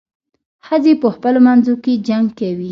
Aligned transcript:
ښځې 0.67 0.93
په 1.01 1.07
خپلو 1.15 1.39
منځو 1.47 1.73
کې 1.83 1.93
جنګ 2.07 2.27
کوي. 2.39 2.69